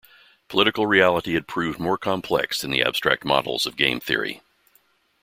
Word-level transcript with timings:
Political 0.47 0.87
reality 0.87 1.35
had 1.35 1.47
proved 1.47 1.77
more 1.79 1.95
complex 1.95 2.61
than 2.61 2.71
the 2.71 2.81
abstract 2.81 3.23
models 3.23 3.67
of 3.67 3.77
game 3.77 3.99
theory. 3.99 4.41